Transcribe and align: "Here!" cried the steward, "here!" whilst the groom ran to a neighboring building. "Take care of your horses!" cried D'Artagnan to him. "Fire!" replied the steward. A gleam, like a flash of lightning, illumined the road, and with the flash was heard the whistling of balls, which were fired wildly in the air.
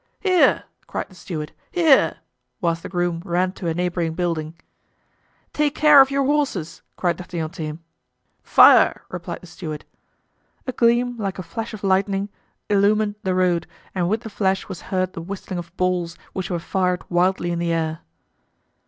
"Here!" 0.19 0.63
cried 0.87 1.09
the 1.09 1.13
steward, 1.13 1.51
"here!" 1.71 2.17
whilst 2.59 2.81
the 2.81 2.89
groom 2.89 3.21
ran 3.23 3.51
to 3.51 3.67
a 3.67 3.73
neighboring 3.75 4.15
building. 4.15 4.55
"Take 5.53 5.75
care 5.75 6.01
of 6.01 6.09
your 6.09 6.25
horses!" 6.25 6.81
cried 6.97 7.17
D'Artagnan 7.17 7.51
to 7.51 7.61
him. 7.61 7.83
"Fire!" 8.41 9.03
replied 9.09 9.41
the 9.41 9.45
steward. 9.45 9.85
A 10.65 10.71
gleam, 10.71 11.17
like 11.19 11.37
a 11.37 11.43
flash 11.43 11.75
of 11.75 11.83
lightning, 11.83 12.29
illumined 12.67 13.13
the 13.21 13.35
road, 13.35 13.67
and 13.93 14.09
with 14.09 14.21
the 14.21 14.31
flash 14.31 14.67
was 14.67 14.81
heard 14.89 15.13
the 15.13 15.21
whistling 15.21 15.59
of 15.59 15.71
balls, 15.77 16.17
which 16.33 16.49
were 16.49 16.57
fired 16.57 17.07
wildly 17.07 17.51
in 17.51 17.59
the 17.59 17.71
air. 17.71 17.99